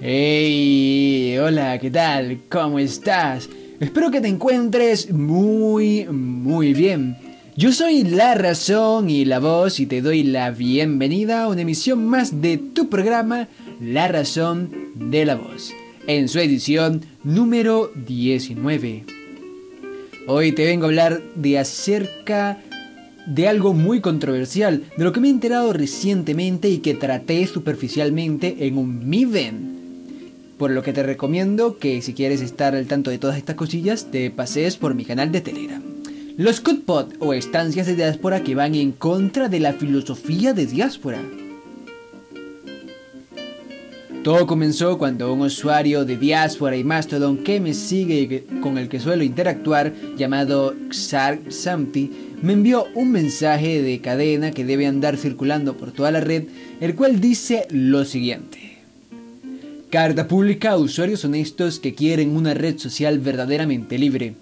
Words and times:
hola, 0.00 1.78
¿qué 1.80 1.90
tal? 1.90 2.42
¿Cómo 2.48 2.78
estás? 2.78 3.48
Espero 3.80 4.12
que 4.12 4.20
te 4.20 4.28
encuentres 4.28 5.10
muy, 5.10 6.06
muy 6.06 6.72
bien. 6.72 7.16
Yo 7.56 7.72
soy 7.72 8.04
La 8.04 8.36
Razón 8.36 9.10
y 9.10 9.24
la 9.24 9.40
Voz 9.40 9.80
y 9.80 9.86
te 9.86 10.00
doy 10.00 10.22
la 10.22 10.52
bienvenida 10.52 11.42
a 11.42 11.48
una 11.48 11.62
emisión 11.62 12.06
más 12.06 12.40
de 12.40 12.58
tu 12.58 12.88
programa 12.88 13.48
La 13.80 14.06
Razón 14.06 14.70
de 14.94 15.24
la 15.24 15.34
Voz, 15.34 15.72
en 16.06 16.28
su 16.28 16.38
edición 16.38 17.00
número 17.24 17.90
19. 18.06 19.04
Hoy 20.28 20.52
te 20.52 20.64
vengo 20.64 20.84
a 20.84 20.88
hablar 20.88 21.20
de 21.34 21.58
acerca 21.58 22.62
de 23.26 23.48
algo 23.48 23.74
muy 23.74 24.00
controversial, 24.00 24.84
de 24.96 25.04
lo 25.04 25.12
que 25.12 25.18
me 25.18 25.26
he 25.26 25.32
enterado 25.32 25.72
recientemente 25.72 26.68
y 26.70 26.78
que 26.78 26.94
traté 26.94 27.44
superficialmente 27.48 28.58
en 28.60 28.78
un 28.78 29.08
Miven. 29.08 29.77
Por 30.58 30.72
lo 30.72 30.82
que 30.82 30.92
te 30.92 31.04
recomiendo 31.04 31.78
que 31.78 32.02
si 32.02 32.14
quieres 32.14 32.40
estar 32.40 32.74
al 32.74 32.86
tanto 32.86 33.10
de 33.10 33.18
todas 33.18 33.36
estas 33.36 33.54
cosillas, 33.54 34.10
te 34.10 34.28
pases 34.30 34.76
por 34.76 34.94
mi 34.94 35.04
canal 35.04 35.30
de 35.30 35.40
Telegram. 35.40 35.82
Los 36.36 36.60
Cutpot 36.60 37.14
o 37.20 37.32
estancias 37.32 37.86
de 37.86 37.94
diáspora 37.94 38.42
que 38.42 38.56
van 38.56 38.74
en 38.74 38.90
contra 38.90 39.48
de 39.48 39.60
la 39.60 39.72
filosofía 39.72 40.54
de 40.54 40.66
diáspora. 40.66 41.22
Todo 44.24 44.48
comenzó 44.48 44.98
cuando 44.98 45.32
un 45.32 45.42
usuario 45.42 46.04
de 46.04 46.16
Diáspora 46.16 46.76
y 46.76 46.82
Mastodon 46.82 47.44
que 47.44 47.60
me 47.60 47.72
sigue 47.72 48.20
y 48.20 48.60
con 48.60 48.76
el 48.76 48.88
que 48.88 49.00
suelo 49.00 49.22
interactuar, 49.22 49.94
llamado 50.16 50.74
Xark 50.90 51.52
Samti, 51.52 52.10
me 52.42 52.52
envió 52.52 52.86
un 52.94 53.12
mensaje 53.12 53.80
de 53.80 54.00
cadena 54.00 54.50
que 54.50 54.64
debe 54.64 54.86
andar 54.86 55.16
circulando 55.16 55.76
por 55.76 55.92
toda 55.92 56.10
la 56.10 56.20
red, 56.20 56.44
el 56.80 56.94
cual 56.96 57.20
dice 57.20 57.66
lo 57.70 58.04
siguiente. 58.04 58.67
Carta 59.90 60.28
pública 60.28 60.72
a 60.72 60.76
usuarios 60.76 61.24
honestos 61.24 61.78
que 61.78 61.94
quieren 61.94 62.36
una 62.36 62.52
red 62.52 62.76
social 62.76 63.20
verdaderamente 63.20 63.96
libre. 63.96 64.34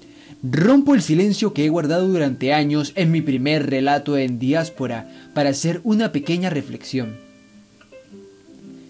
Rompo 0.42 0.92
el 0.92 1.02
silencio 1.02 1.52
que 1.52 1.64
he 1.64 1.68
guardado 1.68 2.08
durante 2.08 2.52
años 2.52 2.90
en 2.96 3.12
mi 3.12 3.22
primer 3.22 3.70
relato 3.70 4.18
en 4.18 4.40
diáspora 4.40 5.08
para 5.34 5.50
hacer 5.50 5.80
una 5.84 6.10
pequeña 6.10 6.50
reflexión. 6.50 7.14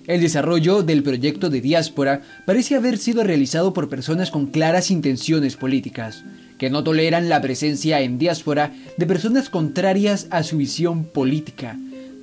El 0.07 0.23
desarrollo 0.23 0.83
del 0.83 1.03
proyecto 1.03 1.51
de 1.51 1.61
diáspora 1.61 2.23
parece 2.47 2.75
haber 2.75 2.97
sido 2.97 3.23
realizado 3.23 3.75
por 3.75 3.91
personas 3.91 4.31
con 4.31 4.47
claras 4.47 4.91
intenciones 4.91 5.57
políticas, 5.57 6.25
que 6.57 6.71
no 6.71 6.83
toleran 6.83 7.29
la 7.29 7.43
presencia 7.43 8.01
en 8.01 8.17
diáspora 8.17 8.73
de 8.97 9.05
personas 9.05 9.51
contrarias 9.51 10.27
a 10.31 10.43
su 10.43 10.57
visión 10.57 11.05
política. 11.05 11.77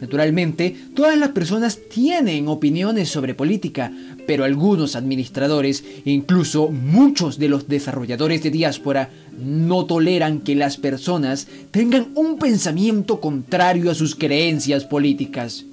Naturalmente, 0.04 0.76
todas 0.96 1.18
las 1.18 1.30
personas 1.30 1.80
tienen 1.90 2.50
opiniones 2.50 3.08
sobre 3.08 3.36
política, 3.36 3.90
pero 4.26 4.44
algunos 4.44 4.96
administradores, 4.96 5.84
incluso 6.06 6.70
muchos 6.70 7.40
de 7.40 7.50
los 7.50 7.68
desarrolladores 7.68 8.44
de 8.44 8.52
diáspora, 8.52 9.10
no 9.38 9.86
toleran 9.86 10.42
que 10.42 10.56
las 10.56 10.78
personas 10.78 11.48
tengan 11.72 12.10
un 12.16 12.38
pensamiento 12.38 13.20
contrario 13.20 13.92
a 13.92 13.96
sus 13.96 14.16
creencias 14.16 14.86
políticas. 14.86 15.66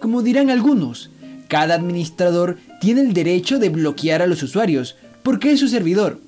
Como 0.00 0.22
dirán 0.22 0.50
algunos, 0.50 1.10
cada 1.48 1.74
administrador 1.74 2.58
tiene 2.80 3.00
el 3.00 3.12
derecho 3.12 3.58
de 3.58 3.68
bloquear 3.68 4.22
a 4.22 4.26
los 4.26 4.42
usuarios, 4.42 4.96
porque 5.22 5.52
es 5.52 5.60
su 5.60 5.68
servidor. 5.68 6.20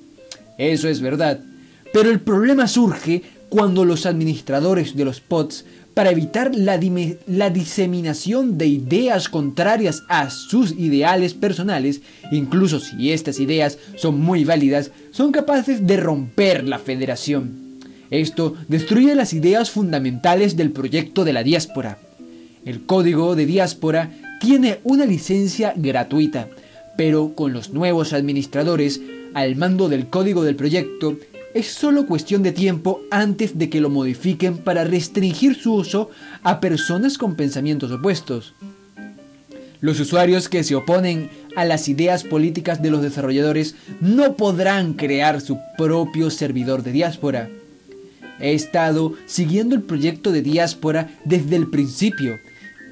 Eso 0.57 0.87
es 0.87 1.01
verdad, 1.01 1.39
pero 1.93 2.09
el 2.09 2.19
problema 2.19 2.67
surge 2.67 3.23
cuando 3.49 3.85
los 3.85 4.05
administradores 4.05 4.95
de 4.95 5.05
los 5.05 5.21
pods 5.21 5.65
para 5.99 6.11
evitar 6.11 6.55
la, 6.55 6.77
diseminación 7.49 8.57
de 8.57 8.67
ideas 8.67 9.27
contrarias 9.27 10.03
a 10.07 10.29
sus 10.29 10.71
ideales 10.71 11.33
personales, 11.33 11.99
incluso 12.31 12.79
si 12.79 13.11
estas 13.11 13.37
ideas 13.41 13.77
son 13.97 14.17
muy 14.17 14.45
válidas, 14.45 14.91
son 15.11 15.33
capaces 15.33 15.85
de 15.85 15.97
romper 15.97 16.65
la 16.65 16.79
federación. 16.79 17.81
Esto 18.11 18.55
destruye 18.69 19.13
las 19.13 19.33
ideas 19.33 19.71
fundamentales 19.71 20.55
del 20.55 20.71
proyecto 20.71 21.25
de 21.25 21.33
la 21.33 21.43
diáspora. 21.43 21.97
El 22.63 22.85
código 22.85 23.35
de 23.35 23.45
diáspora 23.45 24.09
tiene 24.39 24.79
una 24.85 25.05
licencia 25.05 25.73
gratuita, 25.75 26.47
pero 26.95 27.35
con 27.35 27.51
los 27.51 27.71
nuevos 27.71 28.13
administradores 28.13 29.01
al 29.33 29.57
mando 29.57 29.89
del 29.89 30.07
código 30.07 30.45
del 30.45 30.55
proyecto, 30.55 31.17
es 31.53 31.67
solo 31.67 32.05
cuestión 32.05 32.43
de 32.43 32.51
tiempo 32.51 33.01
antes 33.11 33.57
de 33.57 33.69
que 33.69 33.81
lo 33.81 33.89
modifiquen 33.89 34.57
para 34.57 34.83
restringir 34.83 35.55
su 35.55 35.73
uso 35.73 36.09
a 36.43 36.59
personas 36.59 37.17
con 37.17 37.35
pensamientos 37.35 37.91
opuestos. 37.91 38.53
Los 39.81 39.99
usuarios 39.99 40.49
que 40.49 40.63
se 40.63 40.75
oponen 40.75 41.29
a 41.55 41.63
las 41.63 41.87
ideas 41.87 42.23
políticas 42.23 42.81
de 42.81 42.91
los 42.91 43.01
desarrolladores 43.01 43.75
no 44.01 44.35
podrán 44.35 44.93
crear 44.93 45.39
su 45.39 45.57
propio 45.77 46.29
servidor 46.29 46.83
de 46.83 46.91
diáspora. 46.91 47.49
He 48.41 48.53
estado 48.53 49.13
siguiendo 49.25 49.75
el 49.75 49.81
proyecto 49.81 50.31
de 50.31 50.41
diáspora 50.41 51.09
desde 51.23 51.55
el 51.55 51.69
principio 51.69 52.39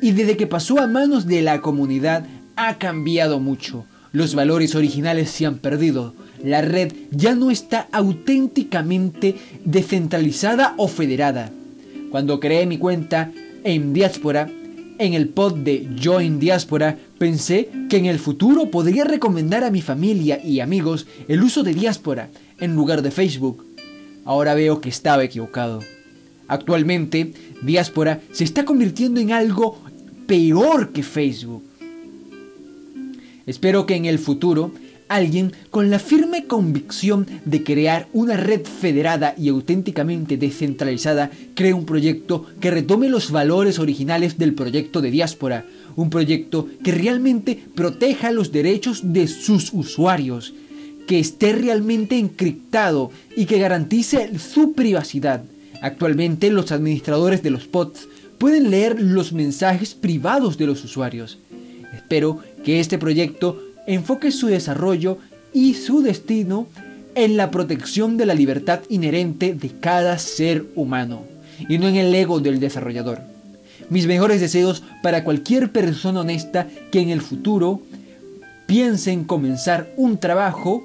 y 0.01 0.11
desde 0.11 0.37
que 0.37 0.47
pasó 0.47 0.79
a 0.79 0.87
manos 0.87 1.25
de 1.25 1.41
la 1.41 1.61
comunidad 1.61 2.25
ha 2.55 2.77
cambiado 2.77 3.39
mucho. 3.39 3.85
Los 4.13 4.33
valores 4.33 4.73
originales 4.73 5.29
se 5.29 5.45
han 5.45 5.57
perdido, 5.57 6.15
la 6.43 6.61
red 6.61 6.93
ya 7.11 7.35
no 7.35 7.51
está 7.51 7.87
auténticamente 7.91 9.35
descentralizada 9.65 10.73
o 10.77 10.87
federada. 10.87 11.51
Cuando 12.11 12.39
creé 12.39 12.65
mi 12.65 12.77
cuenta 12.77 13.31
en 13.63 13.93
Diáspora, 13.93 14.49
en 14.99 15.13
el 15.13 15.29
pod 15.29 15.57
de 15.57 15.87
Join 16.01 16.39
Diáspora, 16.39 16.97
pensé 17.17 17.69
que 17.89 17.97
en 17.97 18.05
el 18.05 18.19
futuro 18.19 18.71
podría 18.71 19.03
recomendar 19.03 19.63
a 19.63 19.71
mi 19.71 19.81
familia 19.81 20.43
y 20.43 20.59
amigos 20.59 21.05
el 21.27 21.43
uso 21.43 21.63
de 21.63 21.73
Diáspora 21.73 22.29
en 22.59 22.75
lugar 22.75 23.01
de 23.01 23.11
Facebook. 23.11 23.65
Ahora 24.25 24.55
veo 24.55 24.81
que 24.81 24.89
estaba 24.89 25.23
equivocado. 25.23 25.81
Actualmente, 26.47 27.33
Diáspora 27.61 28.21
se 28.31 28.43
está 28.43 28.65
convirtiendo 28.65 29.19
en 29.19 29.31
algo 29.31 29.77
peor 30.27 30.91
que 30.91 31.03
Facebook. 31.03 31.63
Espero 33.45 33.85
que 33.85 33.95
en 33.95 34.05
el 34.05 34.19
futuro 34.19 34.71
alguien 35.07 35.53
con 35.69 35.89
la 35.89 35.99
firme 35.99 36.45
convicción 36.45 37.27
de 37.45 37.63
crear 37.63 38.07
una 38.13 38.37
red 38.37 38.65
federada 38.65 39.33
y 39.37 39.49
auténticamente 39.49 40.37
descentralizada 40.37 41.31
cree 41.55 41.73
un 41.73 41.85
proyecto 41.85 42.45
que 42.59 42.71
retome 42.71 43.09
los 43.09 43.31
valores 43.31 43.79
originales 43.79 44.37
del 44.37 44.53
proyecto 44.53 45.01
de 45.01 45.11
diáspora, 45.11 45.65
un 45.95 46.09
proyecto 46.09 46.67
que 46.83 46.91
realmente 46.91 47.59
proteja 47.75 48.31
los 48.31 48.51
derechos 48.51 49.13
de 49.13 49.27
sus 49.27 49.73
usuarios, 49.73 50.53
que 51.07 51.19
esté 51.19 51.53
realmente 51.53 52.17
encriptado 52.17 53.11
y 53.35 53.45
que 53.45 53.59
garantice 53.59 54.37
su 54.37 54.73
privacidad. 54.73 55.43
Actualmente 55.81 56.49
los 56.49 56.71
administradores 56.71 57.43
de 57.43 57.51
los 57.51 57.65
pods 57.65 58.07
pueden 58.37 58.69
leer 58.69 59.01
los 59.01 59.31
mensajes 59.31 59.95
privados 59.95 60.57
de 60.57 60.67
los 60.67 60.83
usuarios. 60.83 61.39
Espero 61.93 62.39
que 62.63 62.79
este 62.79 62.97
proyecto 62.97 63.61
enfoque 63.87 64.31
su 64.31 64.47
desarrollo 64.47 65.17
y 65.53 65.73
su 65.73 66.01
destino 66.01 66.67
en 67.15 67.35
la 67.35 67.49
protección 67.49 68.17
de 68.17 68.27
la 68.27 68.35
libertad 68.35 68.81
inherente 68.89 69.55
de 69.55 69.69
cada 69.79 70.19
ser 70.19 70.65
humano 70.75 71.23
y 71.67 71.79
no 71.79 71.87
en 71.87 71.95
el 71.95 72.13
ego 72.13 72.39
del 72.39 72.59
desarrollador. 72.59 73.21
Mis 73.89 74.05
mejores 74.05 74.41
deseos 74.41 74.83
para 75.01 75.23
cualquier 75.23 75.71
persona 75.71 76.21
honesta 76.21 76.67
que 76.91 76.99
en 76.99 77.09
el 77.09 77.21
futuro 77.21 77.81
piense 78.67 79.11
en 79.11 79.23
comenzar 79.23 79.91
un 79.95 80.17
trabajo 80.17 80.83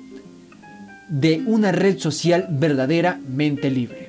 de 1.09 1.43
una 1.44 1.73
red 1.73 1.99
social 1.99 2.47
verdaderamente 2.49 3.71
libre. 3.71 4.09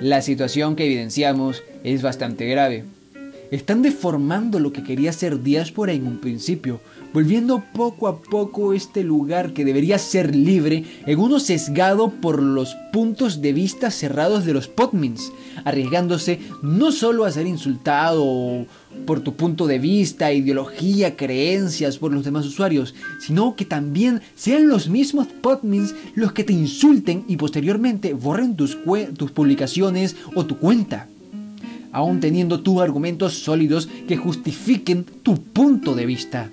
La 0.00 0.22
situación 0.22 0.76
que 0.76 0.86
evidenciamos 0.86 1.62
es 1.84 2.02
bastante 2.02 2.46
grave. 2.46 2.84
Están 3.50 3.82
deformando 3.82 4.60
lo 4.60 4.72
que 4.72 4.84
quería 4.84 5.12
ser 5.12 5.42
diáspora 5.42 5.92
en 5.92 6.06
un 6.06 6.18
principio, 6.18 6.80
volviendo 7.12 7.64
poco 7.74 8.06
a 8.06 8.22
poco 8.22 8.74
este 8.74 9.02
lugar 9.02 9.52
que 9.52 9.64
debería 9.64 9.98
ser 9.98 10.36
libre 10.36 10.84
en 11.04 11.18
uno 11.18 11.40
sesgado 11.40 12.10
por 12.10 12.40
los 12.40 12.76
puntos 12.92 13.42
de 13.42 13.52
vista 13.52 13.90
cerrados 13.90 14.44
de 14.44 14.52
los 14.52 14.68
potmins, 14.68 15.32
arriesgándose 15.64 16.38
no 16.62 16.92
solo 16.92 17.24
a 17.24 17.32
ser 17.32 17.48
insultado 17.48 18.66
por 19.04 19.18
tu 19.18 19.34
punto 19.34 19.66
de 19.66 19.80
vista, 19.80 20.32
ideología, 20.32 21.16
creencias 21.16 21.98
por 21.98 22.12
los 22.12 22.24
demás 22.24 22.46
usuarios, 22.46 22.94
sino 23.18 23.56
que 23.56 23.64
también 23.64 24.20
sean 24.36 24.68
los 24.68 24.88
mismos 24.88 25.26
potmins 25.26 25.96
los 26.14 26.30
que 26.30 26.44
te 26.44 26.52
insulten 26.52 27.24
y 27.26 27.36
posteriormente 27.36 28.14
borren 28.14 28.54
tus, 28.54 28.78
tus 29.16 29.32
publicaciones 29.32 30.14
o 30.36 30.46
tu 30.46 30.56
cuenta 30.56 31.08
aún 31.92 32.20
teniendo 32.20 32.60
tú 32.60 32.80
argumentos 32.80 33.34
sólidos 33.34 33.88
que 34.06 34.16
justifiquen 34.16 35.04
tu 35.04 35.40
punto 35.40 35.94
de 35.94 36.06
vista. 36.06 36.50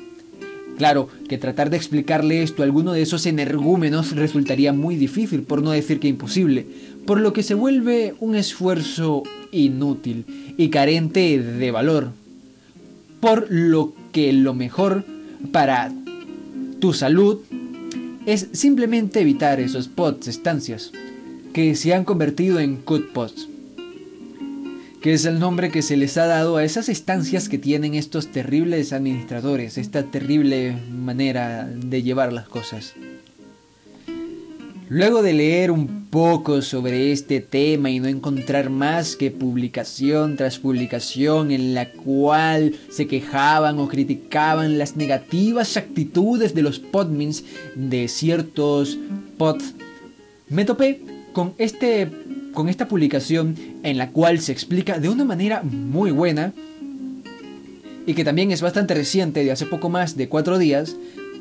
Claro 0.77 1.09
que 1.27 1.39
tratar 1.39 1.71
de 1.71 1.77
explicarle 1.77 2.43
esto 2.43 2.61
a 2.61 2.65
alguno 2.65 2.93
de 2.93 3.01
esos 3.01 3.25
energúmenos 3.25 4.15
resultaría 4.15 4.73
muy 4.73 4.95
difícil, 4.95 5.41
por 5.41 5.63
no 5.63 5.71
decir 5.71 5.99
que 5.99 6.07
imposible, 6.07 6.67
por 7.05 7.19
lo 7.19 7.33
que 7.33 7.41
se 7.41 7.55
vuelve 7.55 8.13
un 8.19 8.35
esfuerzo 8.35 9.23
inútil 9.51 10.25
y 10.57 10.69
carente 10.69 11.41
de 11.41 11.71
valor. 11.71 12.11
Por 13.19 13.47
lo 13.49 13.93
que 14.11 14.31
lo 14.33 14.53
mejor 14.53 15.03
para 15.51 15.91
tu 16.79 16.93
salud 16.93 17.39
es 18.27 18.49
simplemente 18.51 19.21
evitar 19.21 19.59
esos 19.59 19.87
pods, 19.87 20.27
estancias, 20.27 20.91
que 21.53 21.75
se 21.75 21.95
han 21.95 22.03
convertido 22.03 22.59
en 22.59 22.75
cut 22.75 23.11
pods, 23.13 23.47
que 25.07 25.13
es 25.13 25.23
el 25.23 25.39
nombre 25.39 25.71
que 25.71 25.83
se 25.83 25.95
les 25.95 26.17
ha 26.17 26.25
dado 26.25 26.57
a 26.57 26.65
esas 26.65 26.89
estancias 26.89 27.47
que 27.47 27.57
tienen 27.57 27.93
estos 27.93 28.27
terribles 28.27 28.91
administradores, 28.91 29.77
esta 29.77 30.03
terrible 30.03 30.75
manera 30.91 31.65
de 31.65 32.03
llevar 32.03 32.33
las 32.33 32.49
cosas. 32.49 32.93
Luego 34.89 35.21
de 35.21 35.31
leer 35.31 35.71
un 35.71 36.07
poco 36.09 36.61
sobre 36.61 37.13
este 37.13 37.39
tema 37.39 37.89
y 37.89 38.01
no 38.01 38.09
encontrar 38.09 38.69
más 38.69 39.15
que 39.15 39.31
publicación 39.31 40.35
tras 40.35 40.59
publicación 40.59 41.51
en 41.51 41.73
la 41.73 41.89
cual 41.89 42.75
se 42.89 43.07
quejaban 43.07 43.79
o 43.79 43.87
criticaban 43.87 44.77
las 44.77 44.97
negativas 44.97 45.77
actitudes 45.77 46.53
de 46.53 46.63
los 46.63 46.79
podmins 46.79 47.45
de 47.75 48.09
ciertos 48.09 48.99
pods, 49.37 49.73
me 50.49 50.65
topé 50.65 50.99
con, 51.31 51.53
este, 51.59 52.09
con 52.57 52.69
esta 52.69 52.87
publicación 52.87 53.53
en 53.83 53.99
la 53.99 54.09
cual 54.09 54.39
se 54.39 54.51
explica 54.51 54.97
de 54.97 55.09
una 55.09 55.23
manera 55.23 55.61
muy 55.61 56.09
buena 56.09 56.53
y 58.07 58.15
que 58.15 58.23
también 58.23 58.49
es 58.49 58.63
bastante 58.63 58.95
reciente, 58.95 59.43
de 59.43 59.51
hace 59.51 59.67
poco 59.67 59.89
más 59.89 60.17
de 60.17 60.27
cuatro 60.27 60.57
días, 60.57 60.95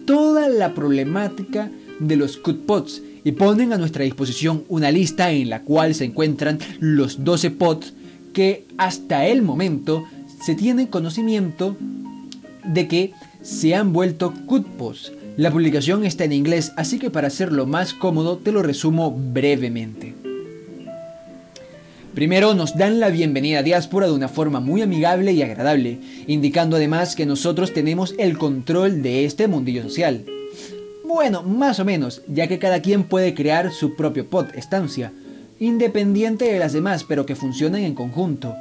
toda 0.05 0.51
la 0.51 0.75
problemática 0.75 1.71
de 2.01 2.17
los 2.17 2.37
cutpots 2.37 3.01
y 3.25 3.33
ponen 3.33 3.73
a 3.73 3.79
nuestra 3.79 4.05
disposición 4.05 4.65
una 4.69 4.91
lista 4.91 5.31
en 5.31 5.49
la 5.49 5.63
cual 5.63 5.95
se 5.95 6.05
encuentran 6.05 6.59
los 6.81 7.25
12 7.25 7.51
pods 7.53 7.95
que 8.35 8.67
hasta 8.77 9.25
el 9.25 9.41
momento 9.41 10.05
se 10.45 10.55
tiene 10.55 10.91
conocimiento 10.91 11.79
de 12.63 12.89
que 12.89 13.13
se 13.41 13.75
han 13.75 13.95
vuelto 13.95 14.35
cutpots. 14.45 15.13
La 15.39 15.51
publicación 15.51 16.05
está 16.05 16.25
en 16.25 16.35
inglés, 16.35 16.75
así 16.77 16.99
que 16.99 17.09
para 17.09 17.29
hacerlo 17.29 17.65
más 17.65 17.95
cómodo 17.95 18.37
te 18.37 18.53
lo 18.53 18.63
resumo 18.63 19.11
brevemente. 19.11 20.25
Primero 22.17 22.55
nos 22.55 22.79
dan 22.79 22.99
la 22.99 23.11
bienvenida 23.11 23.59
a 23.59 23.63
Diáspora 23.63 24.07
de 24.07 24.15
una 24.15 24.29
forma 24.29 24.59
muy 24.59 24.81
amigable 24.81 25.33
y 25.33 25.43
agradable, 25.43 25.99
indicando 26.27 26.77
además 26.77 27.15
que 27.15 27.27
nosotros 27.27 27.75
tenemos 27.75 28.15
el 28.17 28.39
control 28.39 29.03
de 29.03 29.27
este 29.27 29.49
mundillo 29.49 29.83
social. 29.83 30.25
Bueno, 31.05 31.43
más 31.43 31.79
o 31.79 31.85
menos, 31.85 32.23
ya 32.27 32.47
que 32.47 32.59
cada 32.59 32.81
quien 32.81 33.05
puede 33.05 33.35
crear 33.35 33.71
su 33.71 33.97
propio 33.97 34.31
pod, 34.31 34.47
estancia, 34.55 35.13
independiente 35.61 36.51
de 36.51 36.59
las 36.59 36.73
demás, 36.73 37.05
pero 37.05 37.27
que 37.27 37.37
funcionen 37.37 37.85
en 37.85 37.95
conjunto. 37.95 38.55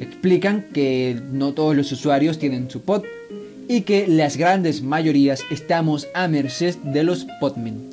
Explican 0.00 0.66
que 0.72 1.16
no 1.30 1.52
todos 1.52 1.76
los 1.76 1.92
usuarios 1.92 2.40
tienen 2.40 2.68
su 2.72 2.80
pod 2.80 3.04
y 3.68 3.82
que 3.82 4.08
las 4.08 4.36
grandes 4.36 4.82
mayorías 4.82 5.44
estamos 5.52 6.08
a 6.12 6.26
merced 6.26 6.74
de 6.78 7.04
los 7.04 7.24
podmin. 7.38 7.88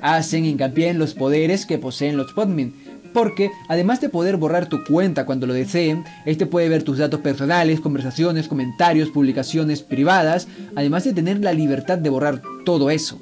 Hacen 0.00 0.44
hincapié 0.44 0.90
en 0.90 1.00
los 1.00 1.14
poderes 1.14 1.66
que 1.66 1.78
poseen 1.78 2.16
los 2.16 2.32
podmin, 2.32 2.72
porque 3.12 3.50
además 3.68 4.00
de 4.00 4.08
poder 4.08 4.36
borrar 4.36 4.68
tu 4.68 4.84
cuenta 4.84 5.26
cuando 5.26 5.46
lo 5.46 5.54
deseen, 5.54 6.04
este 6.26 6.46
puede 6.46 6.68
ver 6.68 6.82
tus 6.82 6.98
datos 6.98 7.20
personales, 7.20 7.80
conversaciones, 7.80 8.48
comentarios, 8.48 9.10
publicaciones 9.10 9.82
privadas, 9.82 10.48
además 10.76 11.04
de 11.04 11.14
tener 11.14 11.40
la 11.40 11.52
libertad 11.52 11.98
de 11.98 12.10
borrar 12.10 12.42
todo 12.64 12.90
eso. 12.90 13.18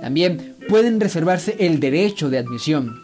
También 0.00 0.54
pueden 0.68 1.00
reservarse 1.00 1.56
el 1.58 1.80
derecho 1.80 2.30
de 2.30 2.38
admisión. 2.38 3.00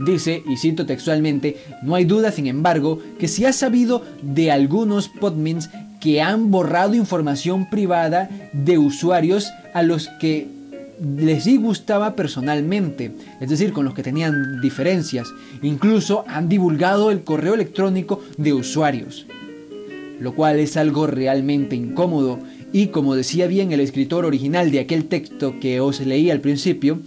Dice, 0.00 0.42
y 0.48 0.56
cito 0.56 0.86
textualmente, 0.86 1.58
no 1.82 1.94
hay 1.94 2.04
duda, 2.04 2.32
sin 2.32 2.46
embargo, 2.46 2.98
que 3.18 3.28
si 3.28 3.44
ha 3.44 3.52
sabido 3.52 4.02
de 4.22 4.50
algunos 4.50 5.08
podmins 5.08 5.70
que 6.00 6.20
han 6.20 6.50
borrado 6.50 6.94
información 6.94 7.70
privada 7.70 8.28
de 8.52 8.78
usuarios 8.78 9.52
a 9.72 9.82
los 9.82 10.08
que 10.20 10.48
les 11.02 11.44
disgustaba 11.44 12.14
personalmente, 12.14 13.12
es 13.40 13.48
decir, 13.48 13.72
con 13.72 13.84
los 13.84 13.94
que 13.94 14.02
tenían 14.02 14.60
diferencias. 14.60 15.28
Incluso 15.62 16.24
han 16.28 16.48
divulgado 16.48 17.10
el 17.10 17.22
correo 17.24 17.54
electrónico 17.54 18.20
de 18.36 18.52
usuarios, 18.52 19.26
lo 20.20 20.34
cual 20.34 20.60
es 20.60 20.76
algo 20.76 21.06
realmente 21.06 21.74
incómodo 21.74 22.38
y 22.72 22.86
como 22.88 23.14
decía 23.14 23.46
bien 23.46 23.72
el 23.72 23.80
escritor 23.80 24.24
original 24.24 24.70
de 24.70 24.80
aquel 24.80 25.06
texto 25.06 25.60
que 25.60 25.80
os 25.80 26.00
leí 26.00 26.30
al 26.30 26.40
principio, 26.40 27.00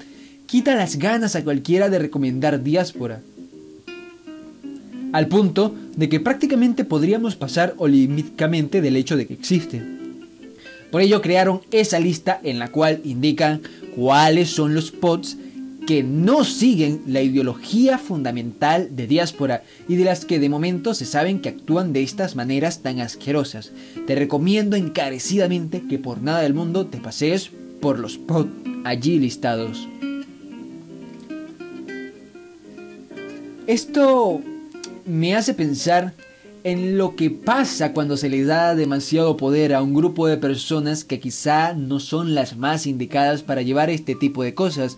quita 0.45 0.75
las 0.75 0.97
ganas 0.97 1.35
a 1.35 1.43
cualquiera 1.43 1.89
de 1.89 1.99
recomendar 1.99 2.61
diáspora. 2.61 3.21
Al 5.11 5.27
punto 5.27 5.73
de 5.95 6.09
que 6.09 6.19
prácticamente 6.19 6.83
podríamos 6.83 7.35
pasar 7.35 7.73
olímpicamente 7.77 8.81
del 8.81 8.97
hecho 8.97 9.15
de 9.15 9.25
que 9.25 9.33
existe. 9.33 9.94
Por 10.95 11.01
ello 11.01 11.21
crearon 11.21 11.59
esa 11.71 11.99
lista 11.99 12.39
en 12.41 12.57
la 12.57 12.69
cual 12.69 13.01
indican 13.03 13.61
cuáles 13.97 14.49
son 14.49 14.73
los 14.73 14.91
pods 14.91 15.35
que 15.85 16.03
no 16.03 16.45
siguen 16.45 17.01
la 17.05 17.21
ideología 17.21 17.97
fundamental 17.97 18.95
de 18.95 19.05
diáspora 19.05 19.63
y 19.89 19.97
de 19.97 20.05
las 20.05 20.23
que 20.23 20.39
de 20.39 20.47
momento 20.47 20.93
se 20.93 21.03
saben 21.03 21.41
que 21.41 21.49
actúan 21.49 21.91
de 21.91 22.01
estas 22.01 22.37
maneras 22.37 22.81
tan 22.81 23.01
asquerosas. 23.01 23.73
Te 24.07 24.15
recomiendo 24.15 24.77
encarecidamente 24.77 25.83
que 25.85 25.99
por 25.99 26.21
nada 26.21 26.39
del 26.43 26.53
mundo 26.53 26.85
te 26.85 26.99
pasees 26.99 27.51
por 27.81 27.99
los 27.99 28.17
pods 28.17 28.53
allí 28.85 29.19
listados. 29.19 29.89
Esto 33.67 34.39
me 35.05 35.35
hace 35.35 35.53
pensar 35.53 36.13
en 36.65 36.97
lo 36.97 37.15
que 37.15 37.29
pasa 37.29 37.93
cuando 37.93 38.17
se 38.17 38.27
le 38.27 38.43
da 38.43 38.73
demasiado 38.73 39.37
poder 39.37 39.75
a 39.75 39.83
un 39.83 39.93
grupo 39.93 40.25
de 40.25 40.37
personas 40.37 41.03
que 41.03 41.19
quizá 41.19 41.75
no 41.75 41.99
son 41.99 42.33
las 42.33 42.57
más 42.57 42.87
indicadas 42.87 43.43
para 43.43 43.61
llevar 43.61 43.91
este 43.91 44.15
tipo 44.15 44.41
de 44.41 44.55
cosas, 44.55 44.97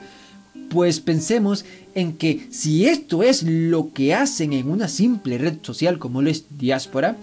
pues 0.69 1.01
pensemos 1.01 1.65
en 1.93 2.13
que 2.13 2.47
si 2.51 2.85
esto 2.85 3.21
es 3.21 3.43
lo 3.43 3.91
que 3.91 4.13
hacen 4.13 4.53
en 4.53 4.69
una 4.69 4.87
simple 4.87 5.37
red 5.37 5.57
social 5.61 5.99
como 5.99 6.21
lo 6.21 6.29
es 6.29 6.45
diáspora, 6.57 7.17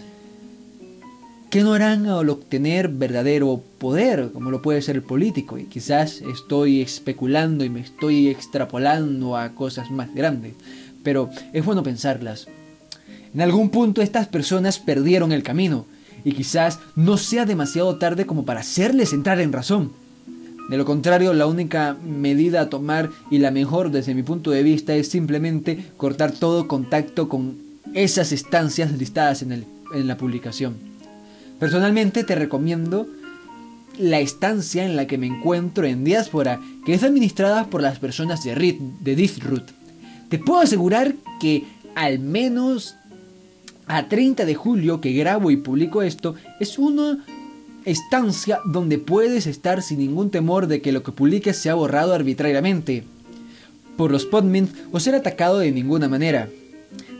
¿qué 1.49 1.62
no 1.62 1.73
harán 1.73 2.07
al 2.07 2.28
obtener 2.28 2.88
verdadero 2.90 3.62
poder 3.78 4.28
como 4.30 4.50
lo 4.50 4.61
puede 4.61 4.83
ser 4.83 4.97
el 4.97 5.02
político? 5.02 5.57
Y 5.57 5.64
quizás 5.64 6.21
estoy 6.21 6.83
especulando 6.83 7.64
y 7.64 7.71
me 7.71 7.80
estoy 7.80 8.28
extrapolando 8.28 9.38
a 9.38 9.54
cosas 9.54 9.90
más 9.90 10.14
grandes, 10.14 10.52
pero 11.02 11.30
es 11.54 11.64
bueno 11.64 11.83
pensarlas. 11.83 12.47
En 13.35 13.41
algún 13.43 13.71
punto 13.71 14.00
estas 14.00 14.29
personas 14.29 14.79
perdieron 14.79 15.33
el 15.33 15.43
camino 15.43 15.87
y 16.25 16.33
quizás 16.33 16.79
no 16.97 17.17
sea 17.19 17.45
demasiado 17.45 17.97
tarde 17.97 18.25
como 18.26 18.45
para 18.45 18.61
hacerles 18.61 19.12
entrar 19.12 19.41
en 19.41 19.53
razón 19.53 19.91
de 20.69 20.79
lo 20.79 20.87
contrario, 20.87 21.35
la 21.35 21.47
única 21.47 21.95
medida 22.03 22.62
a 22.62 22.71
tomar 22.71 23.11
y 23.31 23.38
la 23.38 23.50
mejor 23.50 23.91
desde 23.91 24.14
mi 24.14 24.23
punto 24.23 24.50
de 24.50 24.62
vista 24.62 24.95
es 24.95 25.09
simplemente 25.09 25.91
cortar 25.99 26.33
todo 26.33 26.69
contacto 26.69 27.29
con 27.29 27.59
esas 27.93 28.33
estancias 28.33 28.93
listadas 28.93 29.43
en, 29.43 29.64
la 29.95 30.17
publicación. 30.17 30.75
Personalmente 31.61 32.25
te 32.25 32.35
recomiendo 32.35 33.07
la 33.99 34.19
estancia 34.21 34.85
en 34.85 34.97
la 34.97 35.07
que 35.07 35.19
me 35.19 35.26
encuentro 35.26 35.85
en 35.85 36.03
Diáspora, 36.03 36.61
que 36.85 36.95
es 36.95 37.05
administrada 37.05 37.67
por 37.67 37.83
las 37.83 37.99
personas 37.99 38.43
de, 38.43 38.55
RIT, 38.55 38.81
de 38.81 39.31
Te 40.31 40.38
puedo 40.38 40.61
asegurar 40.61 41.14
que 41.41 41.64
al 41.95 42.19
menos 42.19 42.97
a 43.87 44.09
30 44.09 44.45
de 44.45 44.55
julio 44.55 45.00
que 45.00 45.12
grabo 45.12 45.50
y 45.50 45.57
publico 45.57 46.03
esto, 46.03 46.35
es 46.61 46.79
uno 46.79 47.19
estancia 47.85 48.61
donde 48.64 48.99
puedes 48.99 49.47
estar 49.47 49.83
sin 49.83 49.99
ningún 49.99 50.31
temor 50.31 50.67
de 50.67 50.81
que 50.81 50.93
lo 50.93 51.03
que 51.03 51.12
publiques 51.12 51.57
sea 51.57 51.75
borrado 51.75 52.14
arbitrariamente 52.14 53.05
por 53.97 54.11
los 54.11 54.25
podmins 54.25 54.71
o 54.93 55.00
ser 55.00 55.14
atacado 55.14 55.59
de 55.59 55.71
ninguna 55.71 56.09
manera. 56.09 56.49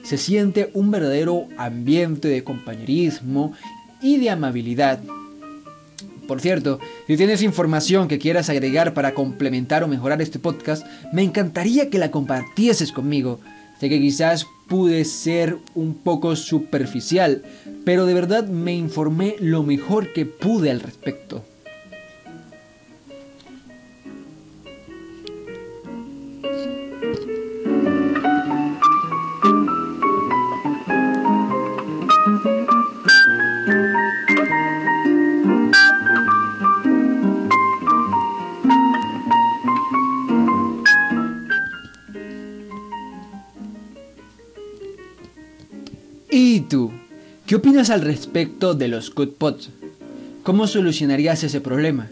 Se 0.03 0.19
siente 0.19 0.71
un 0.75 0.91
verdadero 0.91 1.49
ambiente 1.57 2.29
de 2.29 2.45
compañerismo 2.45 3.53
y 4.03 4.19
de 4.19 4.31
amabilidad. 4.31 5.01
Por 6.27 6.41
cierto, 6.41 6.81
si 7.07 7.17
tienes 7.17 7.43
información 7.43 8.09
que 8.09 8.19
quieras 8.19 8.49
agregar 8.49 8.95
para 8.95 9.15
complementar 9.15 9.85
o 9.85 9.89
mejorar 9.89 10.23
este 10.23 10.39
podcast, 10.39 10.87
me 11.13 11.23
encantaría 11.23 11.91
que 11.91 11.99
la 11.99 12.11
compartieses 12.11 12.93
conmigo. 12.93 13.41
Sé 13.85 13.91
que 13.91 14.01
quizás 14.01 14.47
pude 14.67 15.05
ser 15.05 15.59
un 15.75 15.93
poco 15.93 16.37
superficial, 16.37 17.43
pero 17.85 18.07
de 18.07 18.15
verdad 18.15 18.49
me 18.49 18.73
informé 18.73 19.37
lo 19.41 19.63
mejor 19.63 20.15
que 20.15 20.25
pude 20.25 20.71
al 20.71 20.81
respecto. 20.81 21.45
¿Qué 47.55 47.59
opinas 47.59 47.91
al 47.91 48.01
respecto 48.01 48.75
de 48.75 48.89
los 48.89 49.15
Good 49.15 49.35
¿cómo 50.43 50.67
solucionarías 50.67 51.45
ese 51.45 51.61
problema? 51.61 52.11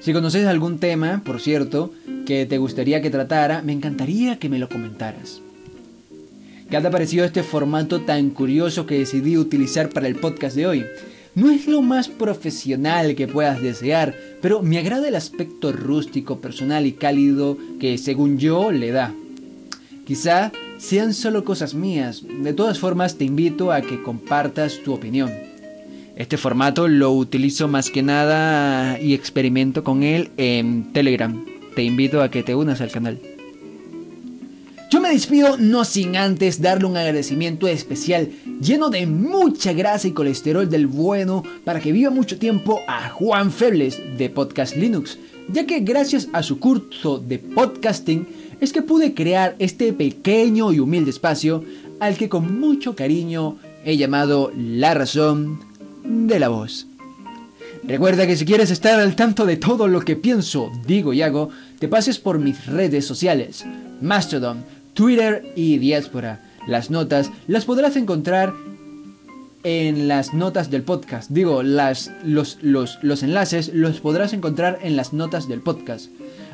Si 0.00 0.14
conoces 0.14 0.46
algún 0.46 0.78
tema, 0.78 1.20
por 1.26 1.42
cierto, 1.42 1.92
que 2.24 2.46
te 2.46 2.56
gustaría 2.56 3.02
que 3.02 3.10
tratara, 3.10 3.60
me 3.60 3.74
encantaría 3.74 4.38
que 4.38 4.48
me 4.48 4.58
lo 4.58 4.70
comentaras. 4.70 5.42
¿Qué 6.70 6.80
te 6.80 6.86
ha 6.86 6.90
parecido 6.90 7.26
este 7.26 7.42
formato 7.42 8.00
tan 8.00 8.30
curioso 8.30 8.86
que 8.86 8.98
decidí 8.98 9.36
utilizar 9.36 9.90
para 9.90 10.08
el 10.08 10.14
podcast 10.14 10.56
de 10.56 10.66
hoy? 10.66 10.86
No 11.34 11.50
es 11.50 11.66
lo 11.66 11.82
más 11.82 12.08
profesional 12.08 13.14
que 13.14 13.28
puedas 13.28 13.60
desear, 13.60 14.16
pero 14.40 14.62
me 14.62 14.78
agrada 14.78 15.06
el 15.06 15.16
aspecto 15.16 15.72
rústico, 15.72 16.40
personal 16.40 16.86
y 16.86 16.92
cálido 16.92 17.58
que 17.78 17.98
según 17.98 18.38
yo 18.38 18.72
le 18.72 18.90
da. 18.90 19.12
Quizá 20.06 20.50
sean 20.82 21.14
solo 21.14 21.44
cosas 21.44 21.74
mías, 21.74 22.24
de 22.26 22.52
todas 22.52 22.80
formas 22.80 23.16
te 23.16 23.24
invito 23.24 23.70
a 23.70 23.82
que 23.82 24.02
compartas 24.02 24.80
tu 24.84 24.92
opinión. 24.92 25.30
Este 26.16 26.36
formato 26.36 26.88
lo 26.88 27.12
utilizo 27.12 27.68
más 27.68 27.88
que 27.88 28.02
nada 28.02 29.00
y 29.00 29.14
experimento 29.14 29.84
con 29.84 30.02
él 30.02 30.32
en 30.36 30.92
Telegram. 30.92 31.46
Te 31.76 31.84
invito 31.84 32.20
a 32.20 32.32
que 32.32 32.42
te 32.42 32.56
unas 32.56 32.80
al 32.80 32.90
canal. 32.90 33.20
Yo 34.90 35.00
me 35.00 35.10
despido 35.10 35.56
no 35.56 35.84
sin 35.84 36.16
antes 36.16 36.60
darle 36.60 36.86
un 36.86 36.96
agradecimiento 36.96 37.68
especial 37.68 38.30
lleno 38.60 38.90
de 38.90 39.06
mucha 39.06 39.72
grasa 39.72 40.08
y 40.08 40.10
colesterol 40.10 40.68
del 40.68 40.88
bueno 40.88 41.44
para 41.64 41.80
que 41.80 41.92
viva 41.92 42.10
mucho 42.10 42.40
tiempo 42.40 42.80
a 42.88 43.08
Juan 43.08 43.52
Febles 43.52 44.00
de 44.18 44.28
Podcast 44.30 44.76
Linux, 44.76 45.16
ya 45.48 45.64
que 45.64 45.80
gracias 45.80 46.28
a 46.32 46.42
su 46.42 46.58
curso 46.58 47.18
de 47.18 47.38
podcasting 47.38 48.26
es 48.62 48.72
que 48.72 48.80
pude 48.80 49.12
crear 49.12 49.56
este 49.58 49.92
pequeño 49.92 50.72
y 50.72 50.78
humilde 50.78 51.10
espacio 51.10 51.64
al 51.98 52.16
que 52.16 52.28
con 52.28 52.60
mucho 52.60 52.94
cariño 52.94 53.56
he 53.84 53.96
llamado 53.96 54.52
La 54.56 54.94
Razón 54.94 55.58
de 56.04 56.38
la 56.38 56.48
Voz. 56.48 56.86
Recuerda 57.82 58.24
que 58.24 58.36
si 58.36 58.44
quieres 58.44 58.70
estar 58.70 59.00
al 59.00 59.16
tanto 59.16 59.46
de 59.46 59.56
todo 59.56 59.88
lo 59.88 60.02
que 60.02 60.14
pienso, 60.14 60.70
digo 60.86 61.12
y 61.12 61.22
hago, 61.22 61.50
te 61.80 61.88
pases 61.88 62.20
por 62.20 62.38
mis 62.38 62.66
redes 62.66 63.04
sociales, 63.04 63.66
Mastodon, 64.00 64.64
Twitter 64.94 65.44
y 65.56 65.78
Diáspora. 65.78 66.40
Las 66.68 66.88
notas 66.88 67.32
las 67.48 67.64
podrás 67.64 67.96
encontrar 67.96 68.54
en 69.64 70.06
las 70.06 70.34
notas 70.34 70.70
del 70.70 70.84
podcast. 70.84 71.30
Digo, 71.30 71.64
las, 71.64 72.12
los, 72.22 72.58
los, 72.62 73.00
los 73.02 73.24
enlaces 73.24 73.72
los 73.74 73.98
podrás 73.98 74.32
encontrar 74.32 74.78
en 74.82 74.94
las 74.94 75.12
notas 75.12 75.48
del 75.48 75.62
podcast. 75.62 76.10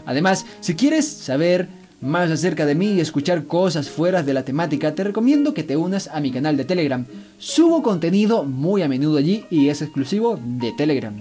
Además, 0.06 0.46
si 0.60 0.74
quieres 0.74 1.06
saber 1.06 1.68
más 2.00 2.30
acerca 2.30 2.66
de 2.66 2.74
mí 2.74 2.92
y 2.92 3.00
escuchar 3.00 3.44
cosas 3.44 3.90
fuera 3.90 4.22
de 4.22 4.34
la 4.34 4.44
temática, 4.44 4.94
te 4.94 5.04
recomiendo 5.04 5.54
que 5.54 5.64
te 5.64 5.76
unas 5.76 6.08
a 6.08 6.20
mi 6.20 6.30
canal 6.30 6.56
de 6.56 6.64
Telegram. 6.64 7.04
Subo 7.38 7.82
contenido 7.82 8.44
muy 8.44 8.82
a 8.82 8.88
menudo 8.88 9.18
allí 9.18 9.44
y 9.50 9.68
es 9.68 9.82
exclusivo 9.82 10.38
de 10.42 10.72
Telegram. 10.72 11.14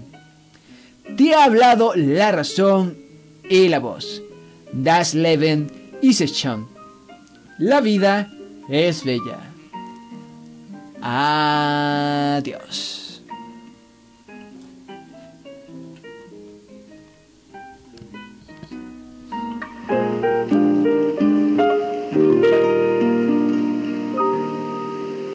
Te 1.15 1.33
ha 1.33 1.45
hablado 1.45 1.93
la 1.95 2.31
razón 2.31 2.97
y 3.49 3.69
la 3.69 3.79
voz. 3.79 4.21
Das 4.71 5.13
Leben 5.13 5.71
ist 6.01 6.35
schon. 6.35 6.67
La 7.57 7.81
vida 7.81 8.29
es 8.69 9.03
bella. 9.03 9.39
Adiós. 11.01 13.06